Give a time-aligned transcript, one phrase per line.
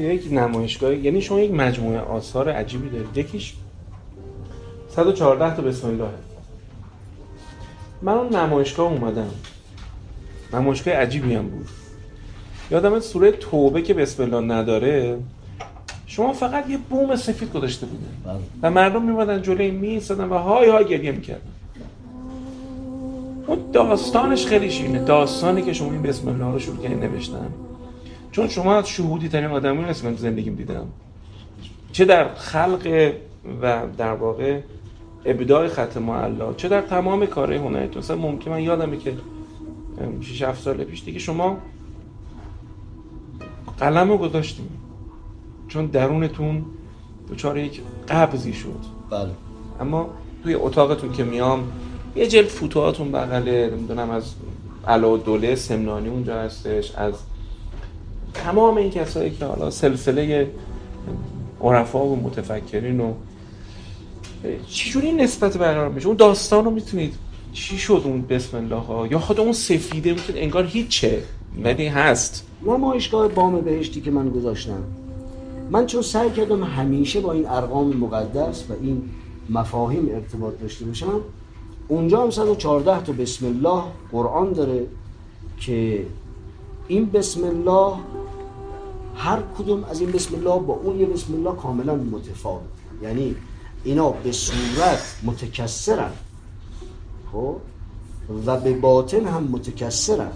[0.00, 3.16] یک نمایشگاه یعنی شما یک مجموعه آثار عجیبی دارید.
[3.16, 3.54] یکیش
[4.88, 6.08] 114 تا بسم الله
[8.02, 9.30] من اون نمایشگاه اومدم.
[10.52, 11.68] نمایشگاه عجیبی هم بود.
[12.70, 15.18] یادم سوره توبه که بسم الله نداره
[16.06, 18.08] شما فقط یه بوم سفید گذاشته بودین.
[18.24, 18.36] بله.
[18.62, 21.40] و مردم میمدن جلوی میز و های های گریه می‌کردن.
[23.46, 25.04] اون داستانش خیلی شیرینه.
[25.04, 27.52] داستانی که شما این بسم الله رو شروع کردین نوشتن.
[28.32, 30.86] چون شما شهودی ترین آدمی هستی من تو زندگیم دیدم.
[31.92, 33.12] چه در خلق
[33.62, 34.60] و در واقع
[35.24, 39.14] ابداع خط معلا چه در تمام کارهای هنریتون مثلا ممکن من یادمه که
[40.20, 41.58] 6 7 سال پیش دیگه شما
[43.78, 44.68] قلم رو گذاشتیم.
[45.68, 46.64] چون درونتون
[47.30, 48.80] دچار یک قبضی شد.
[49.10, 49.30] بله.
[49.80, 50.10] اما
[50.42, 51.72] توی اتاقتون که میام
[52.16, 54.34] یه جلد فوتوهاتون بغله نمی‌دونم از
[54.86, 57.14] علا دوله سمنانی اونجا هستش از
[58.44, 60.50] تمام این کسایی که حالا سلسله
[61.60, 63.12] عرفا و متفکرین و
[64.68, 67.14] چجوری نسبت برقرار میشه؟ اون داستان رو می‌تونید
[67.52, 71.22] چی شد اون بسم الله ها؟ یا خود اون سفیده می‌تونید انگار هیچه
[71.64, 72.46] ولی هست.
[72.66, 74.82] نمایشگاه بام بهشتی که من گذاشتم
[75.70, 79.02] من چون سعی کردم همیشه با این ارقام مقدس و این
[79.50, 81.20] مفاهیم ارتباط داشته باشم
[81.88, 84.86] اونجا هم 114 تا بسم الله قرآن داره
[85.60, 86.06] که
[86.88, 87.96] این بسم الله
[89.14, 92.62] هر کدوم از این بسم الله با اون یه بسم الله کاملا متفاوت.
[93.02, 93.36] یعنی
[93.84, 96.12] اینا به صورت متکسرن.
[97.32, 97.56] خب؟
[98.46, 100.32] و به باطن هم متکسرن.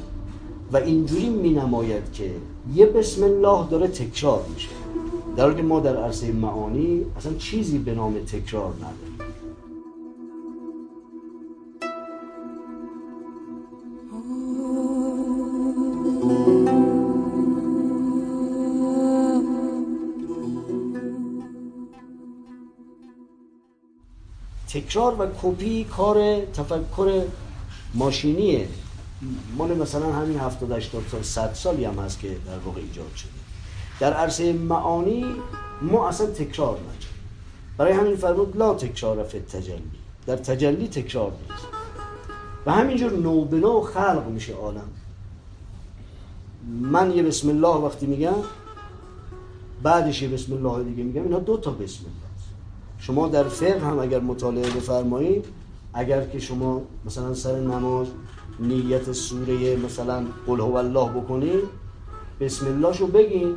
[0.73, 2.31] و اینجوری می نماید که
[2.75, 4.69] یه بسم الله داره تکرار میشه.
[5.37, 9.24] در حالی که ما در عرصه معانی اصلا چیزی به نام تکرار نداریم.
[24.75, 27.23] تکرار و کپی کار تفکر
[27.95, 28.69] ماشینیه.
[29.57, 33.31] مال مثلا همین 70 80 سال 100 سالی هم هست که در واقع ایجاد شده.
[34.01, 35.27] در عرصه معانی
[35.83, 37.09] ما اصلا تکرار نجا
[37.79, 39.83] برای همین فرمود لا تکرار فی تجلی
[40.27, 41.65] در تجلی تکرار نیست.
[42.67, 44.89] و همینجور نوبنا و خلق میشه عالم.
[46.81, 48.35] من یه بسم الله وقتی میگم
[49.83, 52.24] بعدش یه بسم الله دیگه میگم اینا دو تا بسم الله.
[53.07, 55.45] شما در فقه هم اگر مطالعه بفرمایید
[55.95, 58.07] اگر که شما مثلا سر نماز
[58.61, 61.65] نیت سوره مثلا قل هو الله بکنید
[62.41, 63.55] بسم الله شو بگین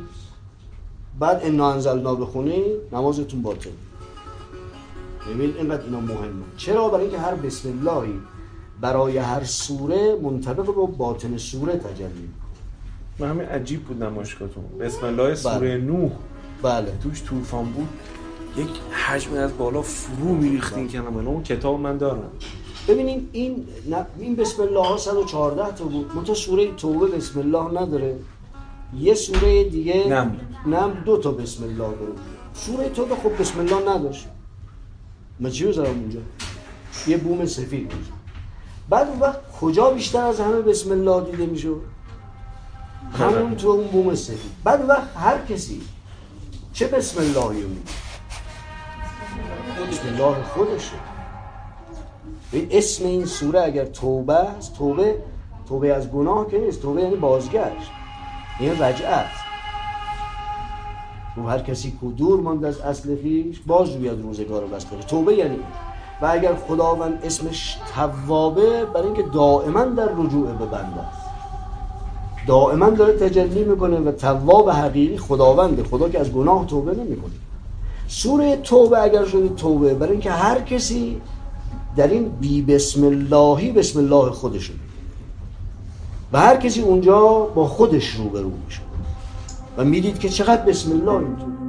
[1.18, 3.70] بعد انا انزلنا بخونید نمازتون باطل.
[5.30, 6.44] ببین اینقدر اینا مهمه.
[6.56, 8.20] چرا؟ برای اینکه هر بسم اللهی
[8.80, 12.28] برای هر سوره منطبق با باطن سوره تجلی.
[13.20, 14.64] و همین عجیب بود نمایشگاهتون.
[14.80, 16.10] بسم الله سوره نوح.
[16.62, 16.92] بله.
[17.02, 17.88] توش طوفان بود.
[18.58, 18.68] یک
[19.06, 22.30] حجم از بالا فرو میریختین که من اون کتاب من دارم.
[22.88, 26.16] ببینیم این نه این بسم الله ها 114 تا بود.
[26.16, 28.16] منتها سوره توبه بسم الله نداره.
[28.98, 30.40] یه سوره دیگه نم.
[30.66, 32.12] نم دو تا بسم الله داره.
[32.54, 34.26] سوره توبه خب بسم الله نداشت.
[35.40, 36.20] من چی اونجا؟
[37.06, 38.06] یه بوم سفید بود.
[38.90, 41.68] بعد اون وقت کجا بیشتر از همه بسم الله دیده میشه
[43.18, 44.50] همون تو اون بوم سفید.
[44.64, 45.80] بعد اون وقت هر کسی
[46.72, 48.07] چه بسم اللهی رو میگه؟
[49.86, 50.96] بسم الله خودشه.
[52.52, 55.14] به اسم این سوره اگر توبه است توبه
[55.68, 57.90] توبه از گناه که نیست توبه یعنی بازگشت.
[58.60, 59.26] یعنی رجعت
[61.36, 65.34] و هر کسی که دور ماند از اصل خیش باز روید روزگار رو بسته توبه
[65.34, 65.62] یعنی این.
[66.22, 71.28] و اگر خداوند اسمش توابه برای اینکه دائما در رجوع به بنده است.
[72.46, 75.82] دائما داره تجلی می‌کنه و تواب حقیقی خداونده.
[75.82, 77.32] خدا که از گناه توبه نمی‌کنه.
[78.08, 79.94] سوره توبه اگر شده توبه.
[79.94, 81.20] برای اینکه هر کسی
[81.96, 84.76] در این بی بسم اللهی بسم الله خودشون
[86.32, 88.80] و هر کسی اونجا با خودش روبرو میشه.
[89.76, 91.67] و می‌دید که چقدر بسم الله اینطور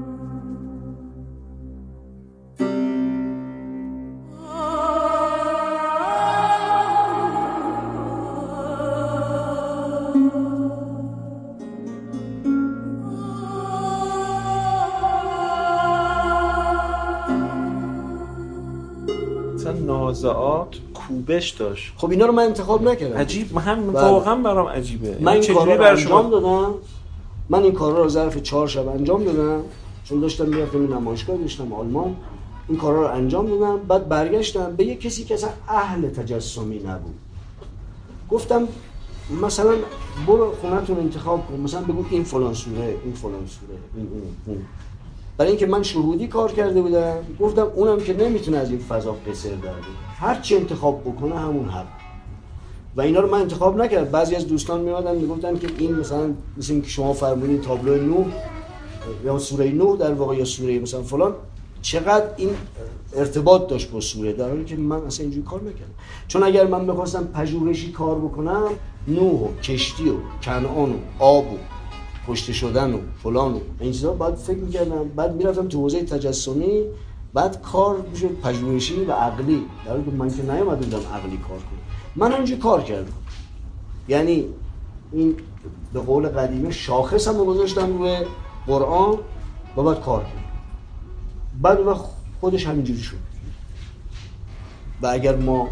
[21.29, 21.93] کوبش داشت.
[21.97, 23.17] خب اینا رو من انتخاب نکردم.
[23.17, 23.53] عجیب.
[23.53, 24.03] من هم بله.
[24.03, 25.17] واقعا برام عجیبه.
[25.21, 26.73] من این کارا رو انجام شما دادم.
[27.49, 29.63] من این کارا رو ظرف چهار شب انجام دادم.
[30.03, 32.15] چون داشتم می‌رفتم نمایشگاه داشتم آلمان.
[32.69, 33.77] این کارا رو انجام دادم.
[33.87, 37.15] بعد برگشتم به یه کسی که اصلا اهل تجسمی نبود.
[38.29, 38.67] گفتم
[39.41, 39.73] مثلا
[40.27, 41.59] برو خونتون انتخاب کن.
[41.59, 44.07] مثلا بگو این فلان سوره این فلان سوره این
[44.45, 44.57] اون
[45.39, 49.49] برای اینکه من شهودی کار کرده بودم گفتم اونم که نمی‌تونه از این فضا قصر
[49.49, 49.71] در
[50.19, 51.85] هر چی انتخاب بکنه همون حق.
[52.95, 54.11] و اینا رو من انتخاب نکردم.
[54.11, 58.25] بعضی از دوستان میادن می‌گفتن که این مثلا مثل که شما فرمودین تابلو نو
[59.25, 61.33] یا سوره نو در واقع یا سوره مثلا فلان
[61.81, 62.49] چقدر این
[63.15, 65.93] ارتباط داشت با سوره در حالی که من اصلا اینجوری کار نکردم.
[66.27, 68.67] چون اگر من بخواستم پژوهشی کار بکنم
[69.07, 70.13] نوح و کشتی و
[70.43, 71.57] کنعان و آب و
[72.29, 76.83] کشته شدن و فلان و این چیزا باید فکر می‌کردم بعد می‌رفتم تو حوزه تجسمی
[77.33, 79.65] بعد کار میشه پژوهشی و عقلی.
[79.85, 81.79] در حالی که من که نیومده بودم عقلی کار کنم.
[82.15, 83.13] من اونجا کار کردم.
[84.07, 84.45] یعنی
[85.11, 85.35] این
[85.93, 88.17] به قول قدیمه شاخص هم گذاشتم روی
[88.67, 89.17] قرآن
[89.77, 90.39] و بعد کار کردم.
[91.61, 92.05] بعد وقت
[92.41, 93.17] خودش همینجوری شد.
[95.01, 95.67] و اگر ما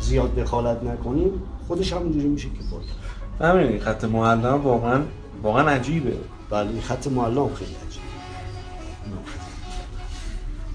[0.00, 1.30] زیاد دخالت نکنیم
[1.68, 2.98] خودش همینجوری میشه که باید
[3.40, 5.02] همین خط معلم واقعا
[5.42, 6.12] واقعا عجیبه.
[6.50, 8.06] بله خط معلم خیلی عجیبه.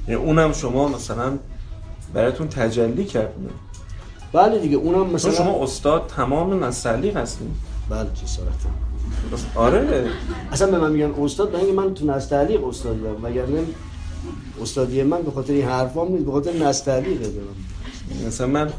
[0.07, 1.37] یعنی اونم شما مثلا
[2.13, 3.49] براتون تجلی کردن.
[4.33, 7.51] بله دیگه اونم مثلا شما استاد تمام نسلی هستین.
[7.89, 8.69] بله جسارتا.
[9.55, 10.09] آره.
[10.51, 13.25] اصلا به من میگن استاد به اینکه من تو نستعلیق استاد بودم.
[13.25, 13.63] وگرنه
[14.61, 17.55] استادی من به خاطر این حرفام نیست به خاطر نستعلیقه دارم
[18.27, 18.69] مثلا من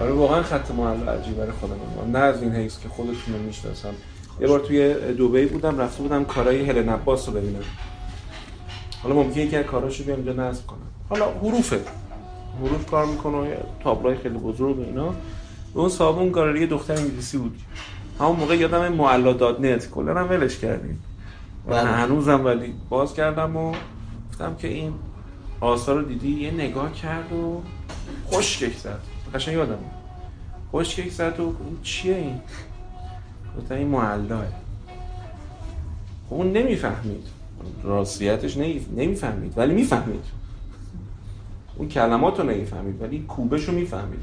[0.00, 1.76] آره واقعا خط محل عجیب برای خودم.
[2.12, 3.94] نه از این حیث که خودشون رو می‌شناسم.
[4.40, 7.62] یه بار توی دبی بودم رفته بودم کارهای هلن عباس رو ببینم.
[9.02, 10.78] حالا ممکنه یکی از کاراشو بیام اینجا نصب کنم.
[11.08, 11.80] حالا حروفه.
[12.64, 13.54] حروف کار می‌کنه و
[13.84, 15.14] تابلوهای خیلی بزرگ اینا.
[15.74, 17.58] اون صابون گالری دختر انگلیسی بود.
[18.20, 19.90] همون موقع یادم معلا داد نت.
[19.90, 21.02] کلا هم ولش کردیم.
[21.68, 21.80] بله.
[21.80, 23.74] هنوزم ولی باز کردم و
[24.30, 24.94] گفتم که این
[25.60, 27.62] آثار رو دیدی؟ یه نگاه کرد و
[28.26, 29.13] خوش زد.
[29.34, 29.78] قشنگ یادم
[30.70, 32.40] خوش زد و این چیه این؟
[33.58, 34.46] گفتم این معلاه
[36.28, 37.26] خب اون نمی‌فهمید.
[37.82, 38.56] راستیتش
[38.96, 40.24] نمی‌فهمید ولی می‌فهمید.
[41.76, 44.22] اون کلمات رو نمی‌فهمید ولی کوبش رو می‌فهمید.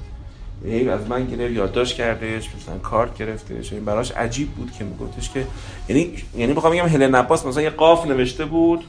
[0.65, 5.29] هی از من گرفت یادداشت کردش مثلا کارت گرفتش این براش عجیب بود که میگفتش
[5.29, 5.47] که
[5.89, 8.83] یعنی یعنی بخوام بگم هلن عباس مثلا یه قاف نوشته بود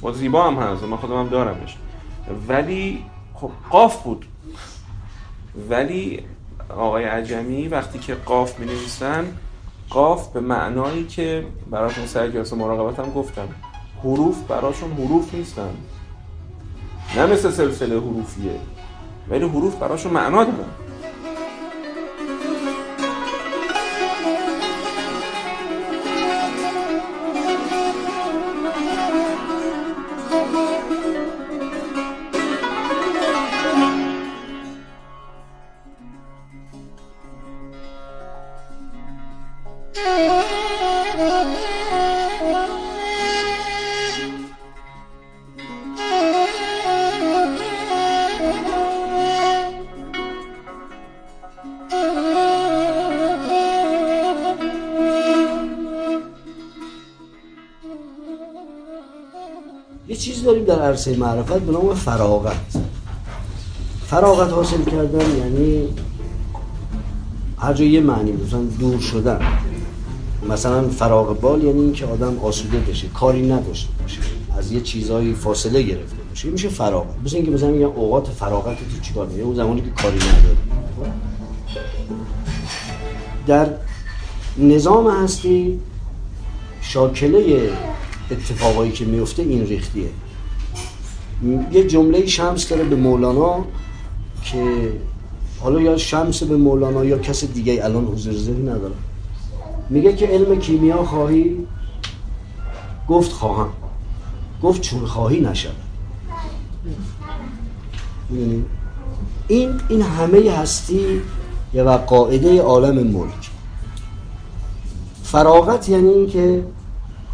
[0.00, 1.76] با زیبا هم هست من خودم هم دارمش.
[2.48, 3.04] ولی
[3.34, 4.24] خب قاف بود.
[5.70, 6.22] ولی
[6.76, 9.24] آقای عجمی وقتی که قاف می نویسن
[9.90, 13.48] قاف به معنایی که براشون سر جلسه مراقبت هم گفتم.
[14.02, 15.70] حروف براشون حروف نیستن.
[17.16, 18.60] نه مثل سلسله حروفیه.
[19.28, 20.77] ولی حروف براشون معنا دارن.
[60.68, 62.78] در عرصه معرفت به نام فراغت.
[64.06, 65.88] فراغت حاصل کردن یعنی
[67.58, 69.40] هر جای یه معنی مثلا دور شدن.
[70.48, 74.18] مثلا فراغ بال یعنی اینکه آدم آسوده بشه کاری نداشته باشه
[74.58, 77.14] از یه چیزایی فاصله گرفته باشه میشه فراغت.
[77.24, 80.56] مثل اینکه مثلا میگن اوقات فراغت تو چیکار می‌کنی؟ اون زمانی که کاری نداری.
[83.46, 83.68] در
[84.58, 85.80] نظام هستی
[86.80, 87.70] شاکله
[88.30, 90.08] اتفاقایی که میفته این ریختیه.
[91.72, 93.64] یه جمله شمس داره به مولانا
[94.44, 94.92] که
[95.60, 98.94] حالا یا شمس به مولانا یا کس دیگه الان حضور ذهنی نداره
[99.90, 101.66] میگه که علم کیمیا خواهی؟
[103.08, 103.68] گفت خواهم.
[104.62, 105.74] گفت چون خواهی نشد
[109.48, 111.22] این این همه هستی
[111.74, 113.50] و قاعده عالم ملک.
[115.22, 116.64] فراغت یعنی این که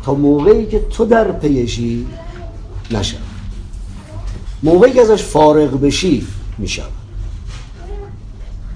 [0.05, 2.07] تا موقعی که تو در پیشی
[2.91, 3.19] نشد
[4.63, 6.27] موقعی که ازش فارغ بشی
[6.59, 6.83] میشه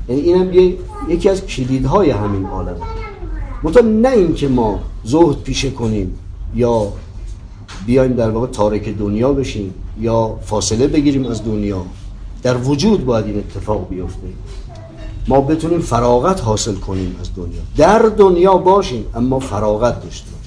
[0.09, 0.75] یعنی اینم
[1.09, 2.77] یکی از کلیدهای همین عالم
[3.63, 6.15] منتها نه اینکه ما زهد پیشه کنیم
[6.55, 6.93] یا
[7.87, 11.83] بیایم در واقع تارک دنیا بشیم یا فاصله بگیریم از دنیا
[12.43, 14.29] در وجود باید این اتفاق بیفته.
[15.29, 17.61] ما بتونیم فراغت حاصل کنیم از دنیا.
[17.77, 20.38] در دنیا باشیم اما فراغت داشته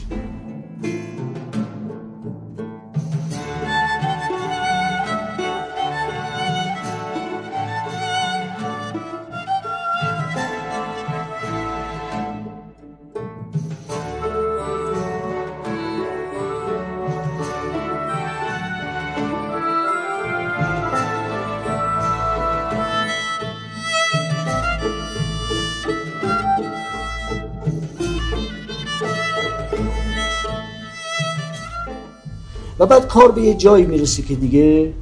[32.91, 34.93] بعد کار به یه جایی می‌رسه که دیگه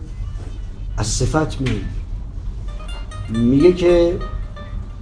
[0.98, 1.82] از صفت میگه
[3.30, 4.18] میگه که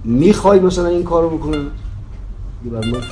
[0.04, 1.70] می‌خوای مثلا این کارو بکنم.
[2.64, 3.02] یه من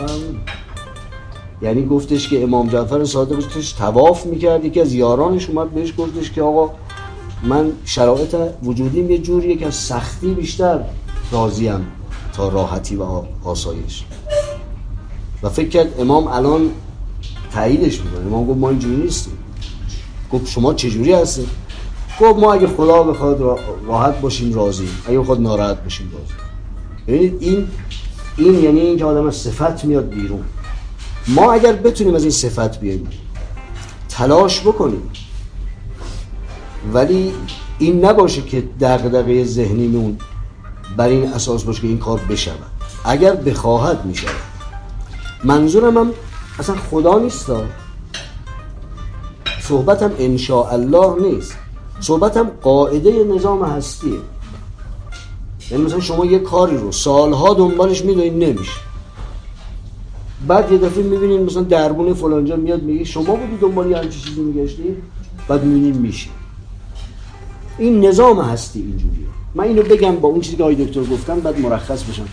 [1.63, 4.65] یعنی گفتش که امام جعفر صادق توش تواف می‌کرد.
[4.65, 6.75] یکی از یارانش اومد بهش گفتش که آقا
[7.43, 10.81] من شرایط وجودیم یه جوریه که از سختی بیشتر
[11.33, 11.87] راضیم
[12.33, 13.05] تا راحتی و
[13.45, 14.05] آسایش.
[15.43, 16.71] و فکر کرد امام الان
[17.53, 18.27] تاییدش می‌کنه.
[18.27, 19.39] امام گفت ما اینجوری نیستیم.
[20.37, 21.49] گفت شما چجوری هستید
[22.21, 24.89] گفت ما اگه خدا بخواد راحت باشیم راضی.
[25.09, 26.35] اگه بخواد ناراحت باشیم راضی.
[27.07, 27.69] ببینید این
[28.37, 30.45] این یعنی اینکه آدم از صفت میاد بیرون.
[31.29, 33.09] ما اگر بتونیم از این صفت بیاییم
[34.09, 35.11] تلاش بکنیم.
[36.93, 37.33] ولی
[37.79, 40.19] این نباشه که دغدغه ذهنیمون
[40.97, 42.71] بر این اساس باشه که این کار بشود.
[43.05, 44.29] اگر بخواهد میشه
[45.45, 46.13] منظورم هم
[46.59, 47.51] اصلا خدا نیست
[49.69, 50.13] صحبتم
[50.73, 51.55] الله نیست.
[52.01, 54.19] صحبتم قاعده نظام هستیه.
[55.71, 58.81] یعنی مثلا شما یه کاری رو سالها دنبالش می‌دونید نمیشه.
[60.49, 64.97] بعد یه دفعه می‌بینید مثلا دربون فلانجا میاد میگه شما بودی دنبال یه چیزی میگشتی؟
[65.49, 66.29] بعد می‌بینید میشه.
[67.79, 69.27] این نظام هستی اینجوریه.
[69.55, 72.29] من اینو بگم با اون چیزی که آقای دکتر گفتم بعد مرخص بشم.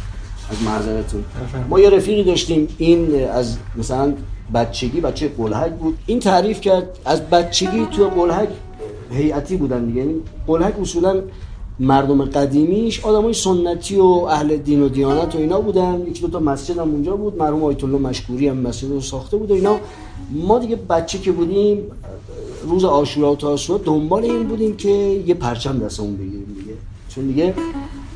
[0.54, 1.24] از معذرتون.
[1.70, 4.14] ما یه رفیقی داشتیم این از مثلا
[4.54, 5.98] بچگی بچه قلحک بود.
[6.06, 8.50] این تعریف کرد از بچگی تو قلحک
[9.12, 10.00] هیئتی بودن دیگه.
[10.00, 10.14] یعنی
[10.48, 11.22] قلحک اصولا
[11.80, 16.02] مردم قدیمیش آدمای سنتی و اهل دین و دیانت و اینا بودن.
[16.08, 17.38] یکی دو تا مسجد هم اونجا بود.
[17.38, 19.78] مرحوم آیت الله مشکوری هم مسجد رو ساخته بود و اینا.
[20.32, 21.84] ما دیگه بچه که بودیم
[22.64, 24.90] روز عاشورا و تاسوعا دنبال این بودیم که
[25.28, 26.74] یه پرچم دستمون بگیریم دیگه.
[27.10, 27.54] چون دیگه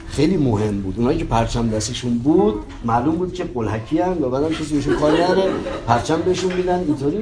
[0.07, 0.95] خیلی مهم بود.
[0.97, 2.53] اونایی که پرچم دستشون بود
[2.85, 5.43] معلوم بود که قلحکی هم و بعدم کسی بهشون کار نره
[5.87, 7.19] پرچم بهشون میدن اینطوری.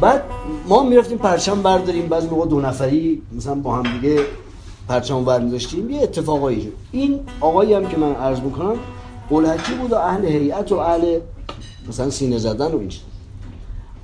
[0.00, 0.24] بعد
[0.68, 2.06] ما می‌رفتیم پرچم برداریم.
[2.06, 4.20] بعضی موقع دو نفری مثلا با هم دیگه
[4.88, 5.90] پرچم برمیداشتیم.
[5.90, 8.74] یه اتفاقایی این آقایی هم که من عرض می‌کنم
[9.30, 11.18] قلحکی بود و اهل هیئت و اهل
[11.88, 12.90] مثلا سینه زدن و این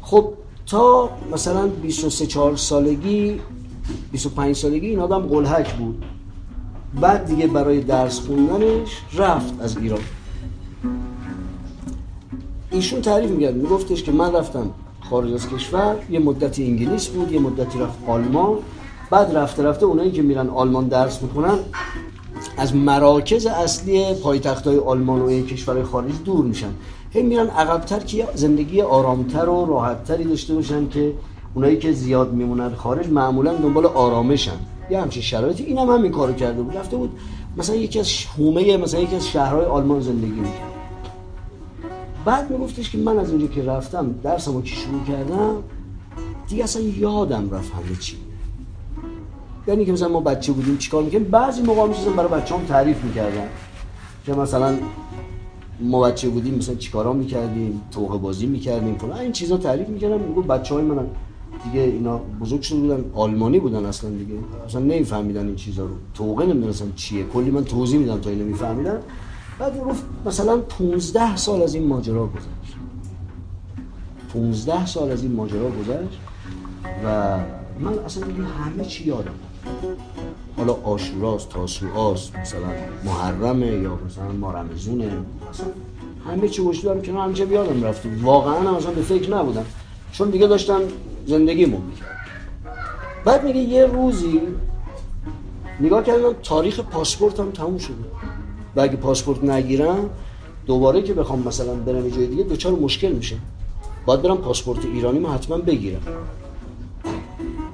[0.02, 0.32] خب
[0.66, 3.40] تا مثلا 23 4 سالگی
[4.12, 6.04] 25 سالگی این آدم قلحک بود.
[6.94, 10.00] بعد دیگه برای درس خوندنش رفت از ایران.
[12.70, 14.70] ایشون تعریف میگرد میگفتش که من رفتم
[15.10, 18.58] خارج از کشور یه مدتی انگلیس بود یه مدتی رفت آلمان.
[19.10, 21.58] بعد رفته رفته اونایی که میرن آلمان درس می‌کنن
[22.56, 26.70] از مراکز اصلی پایتخت های آلمان و کشورهای خارج دور میشن.
[27.10, 31.12] هی میرن عقبتر که زندگی آرامتر و راحتتری داشته باشن که
[31.54, 34.75] اونایی که زیاد میمونن خارج معمولا دنبال آرامشن.
[34.90, 35.64] یه همچین شرایطی.
[35.64, 36.76] این هم همین کارو کرده بود.
[36.76, 37.18] رفته بود
[37.56, 40.72] مثلا یکی از حومه مثلا یکی از شهرهای آلمان زندگی می‌کرد.
[42.24, 45.54] بعد میگفتش که من از اونجا که رفتم درسمو که شروع کردم؟
[46.48, 48.16] دیگه اصلا یادم رفت همه چی.
[49.68, 53.48] یعنی که مثلا ما بچه بودیم چیکار می‌کنیم بعضی موقع میشستم برای بچه‌ام تعریف می‌کردم.
[54.26, 54.74] که مثلا
[55.80, 60.20] ما بچه بودیم مثلا چیکارا می‌کردیم؟ توقع بازی می‌کردیم این چیزا تعریف می‌کردم.
[60.20, 61.06] میگو بچهای من
[61.72, 64.34] دیگه اینا بزرگ شده بودن آلمانی بودن اصلا دیگه.
[64.66, 65.94] اصلا نمیفهمیدن این چیزا رو.
[66.14, 67.24] توقع نمی‌دونستن چیه.
[67.24, 68.98] کلی من توضیح میدم تا اینو میفهمیدن.
[69.58, 72.76] بعد گفت مثلا 15 سال از این ماجرا گذشت.
[74.32, 76.18] 15 سال از این ماجرا گذشت
[77.04, 77.36] و
[77.80, 79.34] من اصلا دیگه همه چی یادم.
[80.56, 82.60] حالا آشوراست تاسوعاست مثلا
[83.04, 85.66] محرمه یا مثلا ما رمزونه مثلا
[86.26, 89.64] همه چی گوش دارم که همیشه بیادم رفت واقعا هم اصلا به فکر نبودم.
[90.12, 90.80] چون دیگه داشتم
[91.26, 92.16] زندگیمو می‌کرد.
[93.24, 94.40] بعد میگه یه روزی
[95.80, 97.94] نگاه کردم تاریخ پاسپورتم تموم شده.
[98.76, 100.10] و اگه پاسپورت نگیرم
[100.66, 103.36] دوباره که بخوام مثلا برم جای دیگه دوچار مشکل میشه.
[104.06, 106.02] باید برم پاسپورت ایرانی ما حتما بگیرم.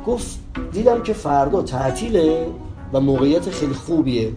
[0.07, 0.39] گفت
[0.73, 2.47] دیدم که فردا تعطیله
[2.93, 4.33] و موقعیت خیلی خوبیه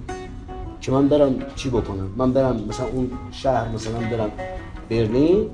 [0.82, 4.32] که من برم چی بکنم؟ من برم مثلا اون شهر مثلا برم
[4.90, 5.50] برلین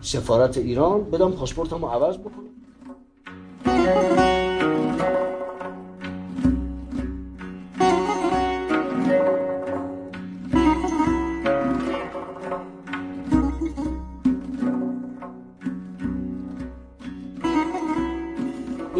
[0.00, 2.47] سفارت ایران بدم پاسپورتمو عوض بکنم.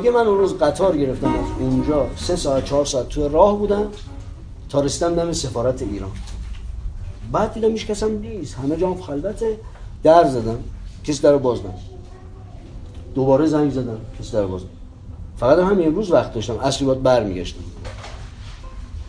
[0.09, 3.87] میگه من اون روز قطار گرفتم از اونجا سه ساعت چهار ساعت توی راه بودم
[4.69, 6.11] تا رسیدم دم سفارت ایران.
[7.33, 9.59] بعد دیدم هیچ کسم نیست همه جام خلوته.
[10.03, 10.59] در زدم
[11.05, 11.75] کسی در باز نم
[13.15, 14.63] دوباره زنگ زدم کسی در باز
[15.39, 17.61] فقط همین امروز وقت داشتم اصلی باید برمیگشتم.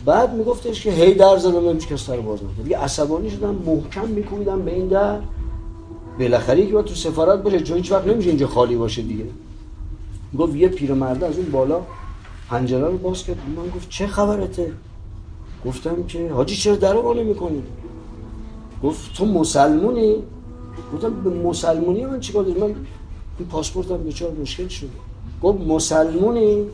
[0.05, 2.63] بعد میگفتش که هی در زدم هیچ کس در باز نکرد.
[2.63, 5.19] دیگه عصبانی شدم محکم میکوبیدم به این در.
[6.19, 9.25] بالاخره که باید تو سفارت باشه چون هیچ وقت نمیشه اینجا خالی باشه دیگه.
[10.37, 11.81] گفت یه پیرمرده از اون بالا
[12.49, 13.37] پنجره رو باز کرد.
[13.57, 14.71] من گفت چه خبرته؟
[15.65, 17.63] گفتم که حاجی چرا در رو می‌کنی
[18.83, 20.15] گفت تو مسلمونی؟
[20.93, 22.65] گفتم به مسلمونی من چیکار داری من
[23.39, 24.89] این پاسپورتم دچار مشکل شد
[25.43, 26.65] گفت مسلمونی؟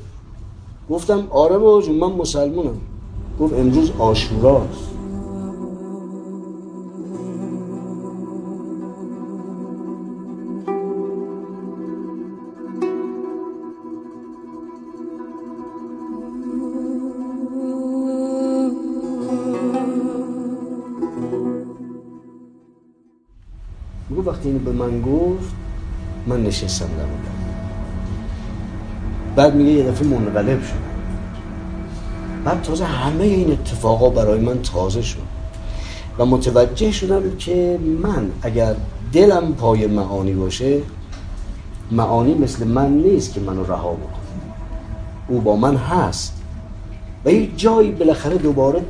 [0.89, 2.77] گفتم آره با جون من مسلمونم.
[3.39, 4.95] گفت امروز آشوراست
[24.25, 25.55] وقتی اینو به من گفت
[26.27, 27.34] من نشستم در
[29.35, 30.95] بعد میگه یه دفعه منقلب شد.
[32.45, 35.19] بعد تازه همه این اتفاقا برای من تازه شد.
[36.17, 38.75] و متوجه شدم که من اگر
[39.13, 40.81] دلم پای معانی باشه
[41.91, 44.15] معانی مثل من نیست که منو رها بکنه.
[45.27, 46.41] او با من هست.
[47.25, 48.81] و یه جایی بالاخره دوباره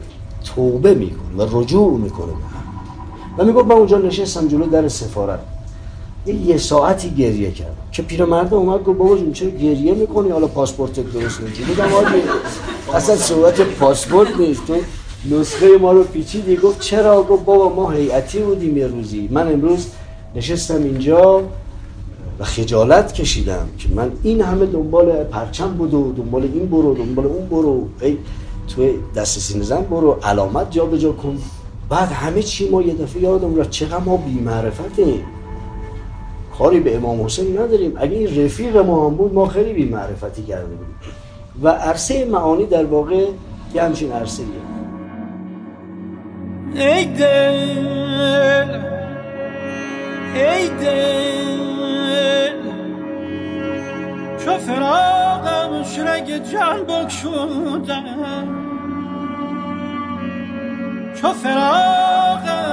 [0.56, 2.34] توبه می‌کنه و رجوع می‌کنه
[3.38, 5.40] و می‌گفت من اونجا نشستم جلو در سفارت.
[6.26, 10.94] یه, ساعتی گریه کرد که پیرمرد اومد گفت بابا جون چرا گریه می‌کنی؟ حالا پاسپورت
[11.14, 11.86] درست نمیشه میگم
[12.94, 14.68] اصلا صحبت پاسپورت نیست.
[14.68, 14.76] تو
[15.32, 16.56] نسخه ما رو پیچیدی.
[16.56, 19.30] گفت چرا؟ گفت بابا ما هیئتی بودیم یه روزی.
[19.32, 19.88] من امروز
[20.36, 21.42] نشستم اینجا
[22.40, 27.26] و خجالت کشیدم که من این همه دنبال پرچم بود و دنبال این برو دنبال
[27.26, 27.88] اون برو.
[28.02, 28.18] ای
[28.76, 31.38] تو دست سینه زن برو علامت جا به جا کن.
[31.90, 35.22] بعد همه چی ما یه دفعه یادم را چقدر ما بی معرفتیم
[36.58, 37.94] کاری به امام حسین نداریم.
[37.98, 40.96] اگه این رفیق ما هم بود ما خیلی بی معرفتی کرده بودیم.
[41.62, 43.26] و عرصه معانی در واقع
[43.74, 44.44] یه همچین عرصه
[46.76, 48.82] ای دل
[50.36, 52.56] ای دل
[54.46, 58.48] چو فراغم شرگ جان بکشودم
[61.22, 62.65] چو فراغش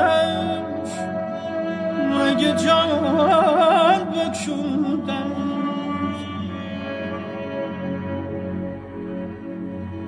[2.42, 5.32] رگ جان بکشودم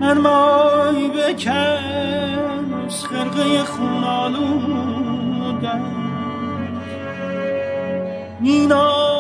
[0.01, 5.93] من مای بکس خرقه خون آلودم
[8.41, 9.14] مینال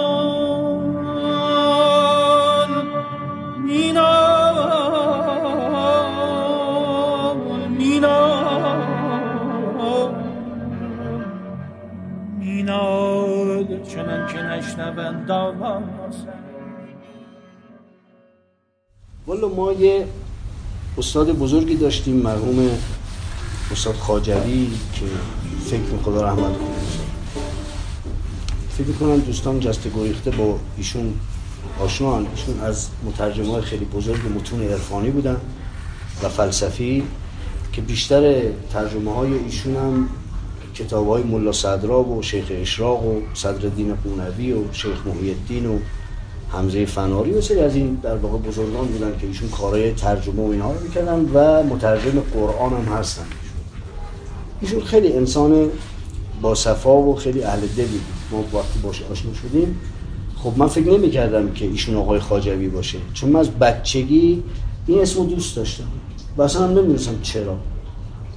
[14.81, 16.15] آواز
[19.27, 20.07] والا ما یه
[20.99, 22.71] استاد بزرگی داشتیم مرحوم
[23.73, 25.07] استاد خاجری که
[25.65, 26.69] فکر خدا رحمت کنه.
[28.71, 31.15] فکر کنم دوستان جسته گریخته با ایشون
[31.81, 35.37] آشنان ایشون از مترجمه خیلی بزرگ متون عرفانی بودن
[36.23, 37.03] و فلسفی
[37.73, 40.09] که بیشتر ترجمه های ایشون هم
[40.75, 45.67] کتاب های ملا صدراب و شیخ اشراق و صدر دین قونوی و شیخ محی الدین
[45.67, 45.79] و
[46.49, 50.51] حمزه فناری و سری از این در واقع بزرگان بودن که ایشون کارهای ترجمه و
[50.51, 53.25] اینها رو می‌کردن و مترجم قرآن هم هستن.
[54.61, 55.71] ایشون خیلی انسان
[56.43, 58.01] با صفا و خیلی اهل دلی
[58.33, 59.81] ما وقتی باش آشنا شدیم
[60.37, 62.99] خب من فکر نمی کردم که ایشون آقای خاجوی باشه.
[63.15, 64.43] چون من از بچگی
[64.87, 65.85] این اسمو دوست داشتم.
[66.37, 67.57] و اصلا هم چرا.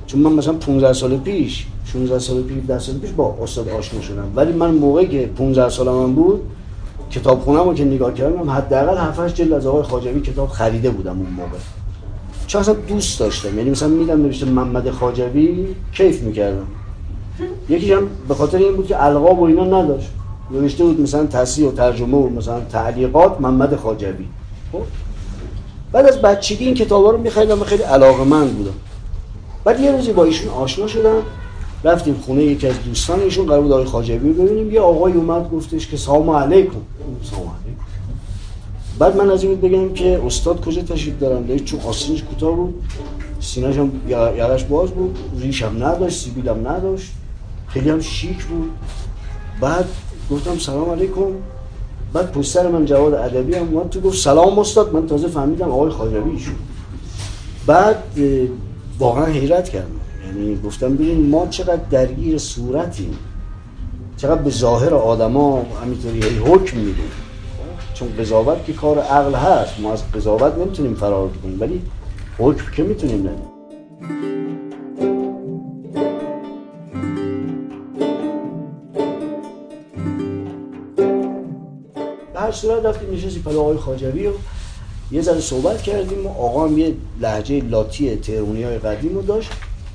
[0.08, 4.02] چون من مثلا 15 سال پیش 16 سال پیش 10 سال پیش با استاد آشنا
[4.02, 4.32] شدم.
[4.36, 6.42] ولی من موقعی که 15 سالم بود
[7.12, 10.90] کتاب خونم رو که نگاه کردم حداقل 7 8 جلد از آقای خاجوی کتاب خریده
[10.90, 11.58] بودم اون موقع.
[12.48, 13.58] چون اصلا دوست داشتم.
[13.58, 16.68] یعنی مثلا میدم نوشته محمد خاجوی کیف می‌کردم.
[17.70, 20.10] یکی هم به خاطر این بود که القاب و اینا نداشت.
[20.52, 24.26] نوشته بود مثلا تصحیح و ترجمه و مثلا تعلیقات محمد خاجوی
[24.72, 24.82] خب
[25.92, 28.74] بعد از بچگی این کتابا رو می‌خریدم خیلی علاقه‌مند بودم.
[29.64, 31.22] بعد یه روزی با ایشون آشنا شدم.
[31.84, 34.72] رفتیم خونه یکی از دوستان ایشون قرار بود آقای خاجوی رو ببینیم.
[34.72, 36.72] یه آقای اومد گفتش که سلام علیکم.
[37.24, 37.82] سلام علیکم.
[39.00, 42.84] بعد من از این بگم که استاد کجا تشریف دارم داشت چون آسینش کوتاه بود.
[43.40, 45.18] سینه‌ش هم یقش باز بود.
[45.40, 47.12] ریش هم نداشت سیبیل هم نداشت.
[47.68, 48.70] خیلی هم شیک بود.
[49.62, 49.86] بعد
[50.32, 51.32] گفتم سلام علیکم.
[52.14, 54.94] بعد پشت من جواد ادبی هم اومد تو گفت سلام استاد.
[54.94, 56.52] من تازه فهمیدم آقای خاجوی شد.
[57.68, 58.04] بعد
[59.00, 59.97] واقعا حیرت کردم.
[60.38, 63.18] یعنی گفتم ببین ما چقدر درگیر صورتیم
[64.18, 67.12] چقدر به ظاهر آدما همینطوری حکم میدیم.
[67.94, 71.82] چون قضاوت که کار عقل هست ما از قضاوت نمی‌تونیم فرار کنیم ولی
[72.38, 73.48] حکم که می‌تونیم ندیم
[82.36, 84.32] هر صورت رفتیم نشستیم پلو آقای خاجوی و
[85.12, 89.52] یه ذره صحبت کردیم و آقا هم یه لحجه لاتی تهرونی های قدیم رو داشت.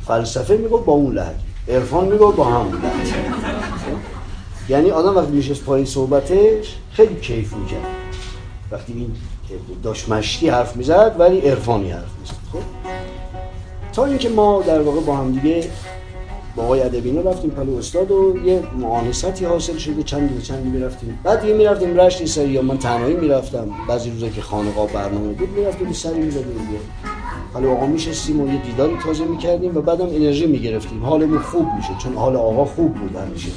[0.07, 1.39] فلسفه می‌گفت با اون لحجه.
[1.69, 3.15] عرفان می‌گفت با همون لحجه.
[4.69, 7.87] یعنی آدم وقتی نشست پای صحبتش خیلی کیف می‌کرد.
[8.73, 9.15] وقتی این
[9.83, 12.35] داشت مشتی حرف می‌زد ولی عرفانی حرف می‌زد.
[12.53, 12.59] خب؟
[13.93, 15.65] تا اینکه ما در واقع با هم دیگه
[16.57, 21.19] با آقای ادبینو رفتیم پلو استاد و یه معانستی حاصل شده چند دیگه چند می‌رفتیم.
[21.25, 23.71] بعد دیگه می‌رفتیم رشت سری یا من تنهایی می‌رفتم.
[23.89, 26.79] بعضی روزا که خانقاه برنامه بود می‌رفتیم سری می‌زدیم دیگه.
[27.55, 31.05] حالا آقا میشستیم و یه دیداری تازه می‌کردیم و بعدم انرژی می‌گرفتیم.
[31.05, 33.49] حالمون خوب میشه چون حال آقا خوب بود همیشه.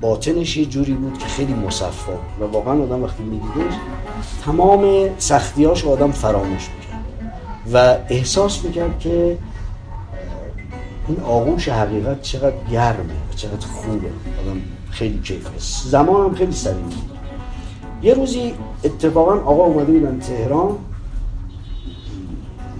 [0.00, 3.74] باطنش یه جوری بود که خیلی مصفا و واقعا آدم وقتی میدیدش
[4.44, 7.04] تمام سختیاش آدم فراموش می‌کرد
[7.72, 9.38] و احساس می‌کرد که
[11.08, 14.06] این آغوش حقیقت چقدر گرمه و چقدر خوبه.
[14.42, 15.50] آدم خیلی کیفه.
[15.90, 16.94] زمان هم خیلی سریع بود.
[18.02, 18.54] یه روزی
[18.84, 20.76] اتفاقا آقا اومده بودن تهران.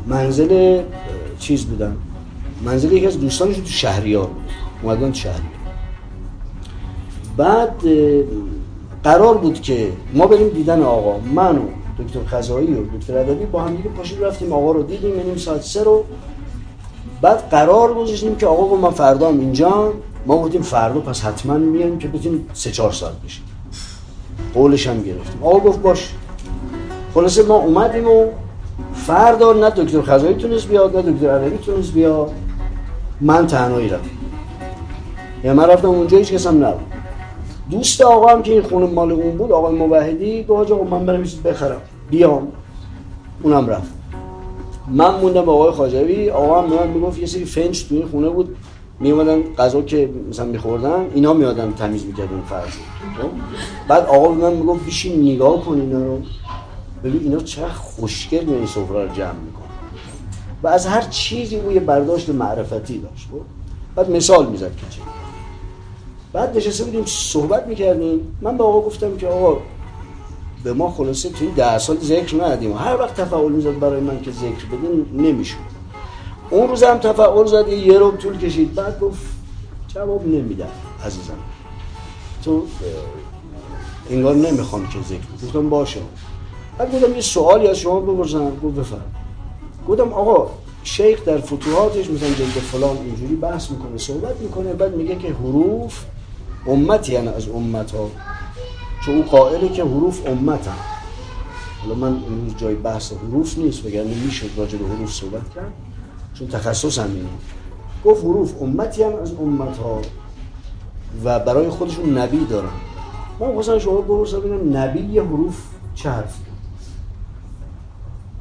[0.06, 0.82] منزل
[1.38, 1.96] چیز بودن
[2.64, 4.44] منزل یکی از دوستانش تو شهریار بود.
[4.82, 5.42] اومدن شهریار
[7.36, 7.84] بعد
[9.04, 11.18] قرار بود که ما بریم دیدن آقا.
[11.18, 11.62] من و
[11.98, 14.52] دکتر خزایی و دکتر ادبی با هم دیگه پاشیم رفتیم.
[14.52, 16.04] آقا رو دیدیم یعنی ساعت سه رو.
[17.22, 19.92] بعد قرار گذاشتیم که آقا من فردا هم اینجا.
[20.26, 23.44] ما بودیم فردا پس حتما میایم که بتونیم سه چهار ساعت بشیم.
[24.54, 25.42] قولش هم گرفتیم.
[25.42, 26.14] آقا گفت باش.
[27.14, 28.26] خلاصه ما اومدیم و
[29.06, 32.30] فردا نه دکتر خزایی تونست بیاد نه دکتر عربی تونست بیاد.
[33.20, 34.10] من تنهایی رفتم
[35.44, 36.86] یعنی من رفتم اونجا هیچ کس هم نبود.
[37.70, 41.22] دوست آقا هم که این خونه مال اون بود آقای موحدی گفت آقا من برم
[41.44, 41.80] بخرم.
[42.10, 42.48] بیام.
[43.42, 43.92] اونم رفت.
[44.88, 48.56] من موندم با آقای خاجوی آقا هم من می‌گفت یه سری فنج توی خونه بود.
[49.00, 52.72] می اومدن غذا که مثلا میخوردن اینا میادن تمیز می‌کردن فرض.
[53.18, 53.28] خب؟
[53.88, 56.18] بعد آقا به من می‌گفت بشین نگاه کن اینا رو.
[57.04, 59.64] ببین اینا چقدر خوشگل این سفره رو جمع می‌کنن.
[60.62, 63.28] و از هر چیزی او یه برداشت معرفتی داشت.
[63.32, 63.40] خب؟
[63.94, 65.00] بعد مثال می‌زد که چه
[66.32, 68.36] بعد نشسته بودیم صحبت می‌کردیم.
[68.40, 69.60] من به آقا گفتم که آقا
[70.64, 74.30] به ما خلاصه توی ده سال ذکر ندیم هر وقت تفاول می‌زد برای من که
[74.30, 75.56] ذکر بده نمی‌شد.
[76.50, 78.74] اون روز هم تفاول زد یه رو طول کشید.
[78.74, 79.22] بعد گفت
[79.88, 80.68] جواب نمیدم
[81.04, 81.38] عزیزم.
[82.44, 82.62] تو
[84.10, 86.00] انگار نمی‌خوام که ذکر گفتم باشه.
[86.78, 88.50] بعد گفتم یه سوالی از شما بپرسم.
[88.50, 89.14] گفت بفرم
[89.88, 90.50] گفتم آقا
[90.82, 96.04] شیخ در فتوحاتش مثلا جلد فلان اینجوری بحث می‌کنه صحبت می‌کنه بعد میگه که حروف
[96.66, 98.10] امتی یعنی از امت ها
[99.04, 100.74] چون او قائله که حروف امت هم
[101.82, 102.16] حالا من
[102.56, 105.72] جای بحث حروف نیست وگرنه می‌شد راجع به حروف صحبت کرد.
[106.34, 107.28] چون تخصص هم اینه.
[108.04, 110.00] گفت حروف امتی هم از امت ها
[111.24, 112.68] و برای خودشون نبی دارن.
[113.40, 115.62] من خواستم شما بپرسم ببینم نبی حروف
[115.94, 116.34] چه حرف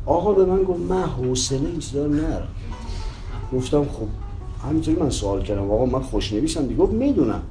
[0.06, 2.48] آقا به من گفت من حوصله ایست دارم نرم
[3.54, 4.08] گفتم خب
[4.68, 5.72] همینطوری من سوال کردم.
[5.72, 6.62] آقا من خوشنویسم.
[6.62, 7.42] دیگه گفت می‌دونم.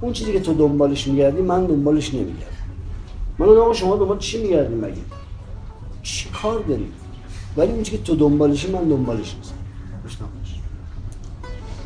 [0.00, 2.56] اون چیزی که تو دنبالش میگردی من دنبالش نمیگردم.
[3.38, 4.94] من آقا شما دنبال چی میگردی مگه؟
[6.02, 6.88] چی کار داری؟
[7.56, 9.54] ولی اون چیزی که تو دنبالشی من دنبالش نیستم.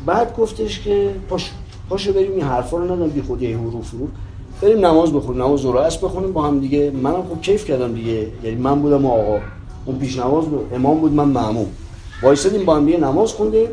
[0.05, 1.51] بعد گفتش که پاش
[1.89, 4.07] پاشو بریم این حرفا رو ندارم بی خودی حروف رو
[4.61, 5.71] بریم نماز بخونیم نماز رو
[6.03, 6.91] بخونیم با هم دیگه.
[6.91, 8.27] منم خب کیف کردم دیگه.
[8.43, 9.39] یعنی من بودم آقا
[9.85, 10.73] اون پیش نماز بود.
[10.73, 11.67] امام بود من معموم.
[12.21, 13.67] وایسادیم با هم دیگه نماز خوندیم.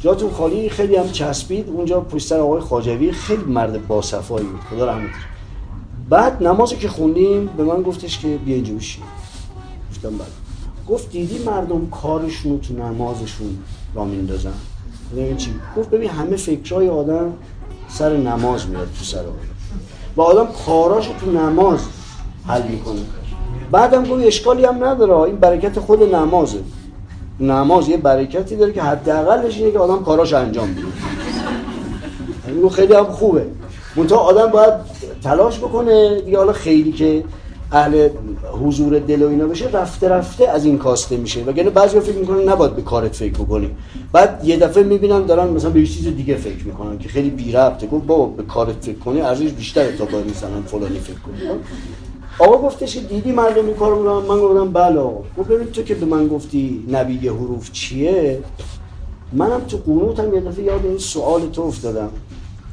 [0.00, 1.68] جاتون خالی خیلی هم چسبید.
[1.68, 4.60] اونجا پشت سر آقای خاجوی خیلی مرد با صفایی بود.
[4.70, 5.14] خدا رحمتش.
[6.08, 9.04] بعد نمازی که خوندیم به من گفتش که بیا بشین.
[9.90, 10.26] گفتم بله.
[10.88, 13.58] گفت دیدی مردم کارشون تو نمازشون
[13.94, 14.52] را میندازن؟
[15.16, 17.32] این چی؟ گفت ببین همه فکرای آدم
[17.88, 19.32] سر نماز میاد تو سر آدم.
[20.16, 21.80] و آدم کاراش تو نماز
[22.46, 23.00] حل می‌کنه.
[23.72, 25.12] بعدم گفت اشکالی هم نداره.
[25.12, 26.58] این برکت خود نمازه.
[27.40, 30.82] نماز یه برکتی داره که حداقلش اینه که آدم کاراش انجام بده.
[32.48, 33.46] یعنی خیلی هم خوبه.
[33.96, 34.74] منتها آدم باید
[35.24, 36.20] تلاش بکنه.
[36.20, 37.24] دیگه حالا خیلی که
[37.72, 38.08] اهل
[38.64, 41.44] حضور دل و اینا بشه رفته رفته از این کاسته میشه.
[41.44, 43.70] وگرنه بعضی فکر می‌کنن نباید به کارت فکر بکنی.
[44.12, 47.86] بعد یه دفعه می‌بینن دارن مثلا به چیز دیگه فکر می‌کنن که خیلی بی ربطه
[47.86, 51.34] گفت بابا به کارت فکر کنی ارزش بیشتره تا باید مثلا فلانی فکر کنی.
[52.38, 55.42] آقا گفتش دیدی مردم این کارو می‌کنن؟ من گفتم بله آقا.
[55.42, 58.40] ببین تو که به من گفتی نبی حروف چیه؟
[59.32, 62.08] منم تو قنوتم یه دفعه یاد این سوال تو افتادم.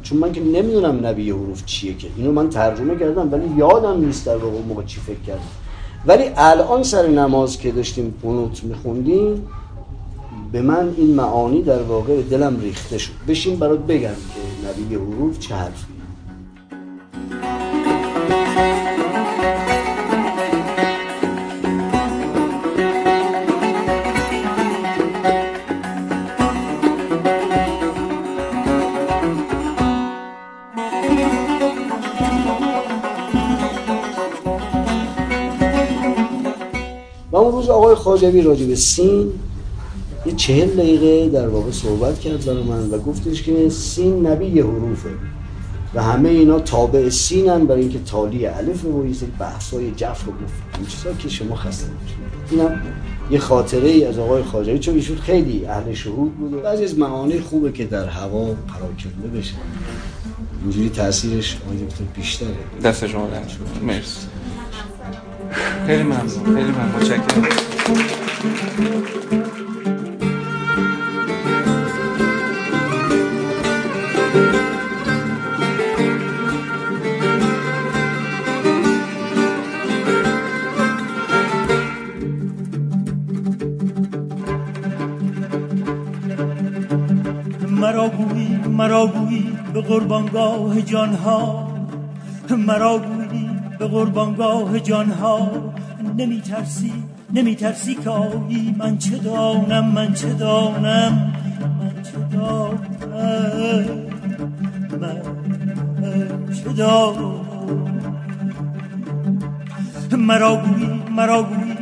[0.04, 2.08] چون من که نمی‌دونم نبی حروف چیه که.
[2.18, 5.42] اینو من ترجمه کردم ولی یادم نیست در واقع موقع چی فکر کردم.
[6.06, 9.48] ولی الان سر نماز که داشتیم قنوت میخوندیم
[10.52, 13.12] به من این معانی در واقع دلم ریخته شد.
[13.28, 15.86] بشین برات بگم که نبی حروف چه حرفی
[37.96, 39.32] خاجوی راجع به سین
[40.26, 45.10] یه چهل دقیقه در واقع صحبت کرد برای من و گفتش که سین نبی حروفه
[45.94, 50.32] و همه اینا تابع سینن برای اینکه تالی الف و یه سری بحثای جف و
[50.32, 50.54] گفت.
[50.78, 52.18] این چیزا که شما خسته نشید
[52.52, 52.82] اینم
[53.32, 57.40] یه خاطره ای از آقای خاجری چون ایشون خیلی اهل شهود بود بعضی از معانی
[57.40, 59.54] خوبه که در هوا پراکنده بشه.
[60.64, 62.48] اینجوری تاثیرش آقای دکتر بیشتره.
[62.84, 63.28] دست شما
[63.82, 64.39] مرسی.
[65.88, 66.96] خیلی ممنون خیلی ممنون.
[66.96, 67.44] متشکرم.
[87.80, 91.68] مرا گویی مرا گویی به قربانگاه جانها.
[92.50, 93.19] مرا گویی
[93.80, 95.52] به قربانگاه جانها
[96.18, 96.94] نمی ترسی
[97.34, 101.34] نمی ترسی که آیی من چه دانم من چه دانم
[101.80, 102.80] من چه دانم.
[105.02, 105.22] من
[106.54, 107.50] چه دانم
[110.18, 111.76] مرا گویی مرا گویی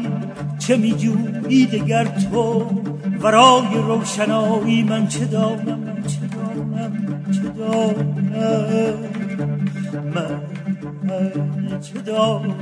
[0.60, 2.66] چه می جویی دگر تو؟
[3.22, 9.17] ورای روشنایی من چه دانم من چه دانم چه دانم.
[11.82, 12.58] چه دانم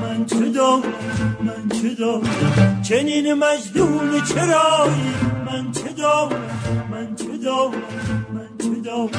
[0.02, 0.84] من چه دانم؟
[1.40, 5.14] من چه دانم؟ چنین مجدون چرایی؟
[5.46, 6.42] من چه دانم؟
[6.92, 9.10] من چه دانم؟ من چه دانم؟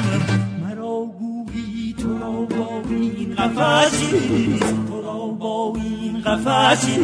[0.63, 6.97] مرا گویی تو را با این قفسی تو را با این قفسی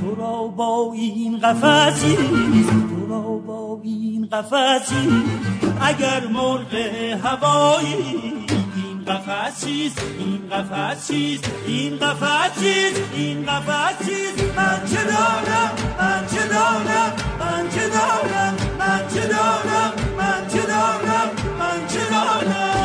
[0.00, 2.16] تو را با این قفسی
[2.90, 5.24] تو را با این قفسی.
[5.80, 6.74] اگر مرغ
[7.24, 8.40] هوایی
[9.10, 16.26] قفس چیست این قفس چیست این قفس چیست این قفس چیست من چه دارم من
[16.26, 22.79] چه دارم من چه دارم من چه دارم من چه دارم من چه دارم